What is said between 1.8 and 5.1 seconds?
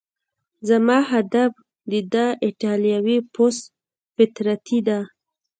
د ده ایټالوي پست فطرتي ده.